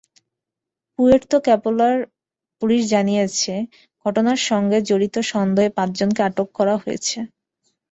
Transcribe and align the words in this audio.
Puerto 0.99 1.37
ক্যাবেলোর 1.45 1.95
police 2.61 2.81
জানিয়েছে, 2.93 3.53
ঘটনার 4.05 4.39
সঙ্গে 4.49 4.77
জড়িত 4.89 5.15
সন্দেহে 5.31 5.75
পাঁচজনকে 5.77 6.21
আটক 6.29 6.47
করা 6.57 6.75
হয়েছে। 6.83 7.17